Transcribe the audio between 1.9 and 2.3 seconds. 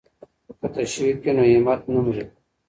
نه مري.